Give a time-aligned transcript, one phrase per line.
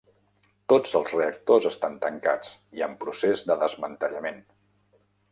[0.71, 4.41] Tots els reactors estan tancats i en procés de desmantellament.